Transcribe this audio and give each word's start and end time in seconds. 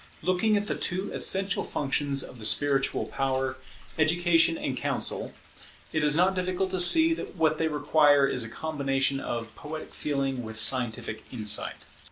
Looking 0.23 0.57
at 0.57 0.65
the 0.65 0.73
two 0.73 1.11
essential 1.13 1.63
functions 1.63 2.23
of 2.23 2.39
the 2.39 2.45
spiritual 2.47 3.05
power, 3.05 3.57
education 3.99 4.57
and 4.57 4.75
counsel, 4.75 5.31
it 5.93 6.03
is 6.03 6.17
not 6.17 6.33
difficult 6.33 6.71
to 6.71 6.79
see 6.79 7.13
that 7.13 7.35
what 7.35 7.59
they 7.59 7.67
require 7.67 8.25
is 8.25 8.43
a 8.43 8.49
combination 8.49 9.19
of 9.19 9.55
poetic 9.55 9.93
feeling 9.93 10.41
with 10.41 10.57
scientific 10.59 11.23
insight. 11.31 11.85